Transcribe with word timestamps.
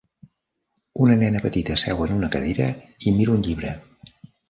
Una 1.03 1.17
nena 1.25 1.43
petita 1.45 1.77
seu 1.83 2.03
en 2.07 2.17
una 2.17 2.33
cadira 2.39 2.73
i 3.07 3.17
mira 3.21 3.39
un 3.41 3.49
llibre. 3.51 3.81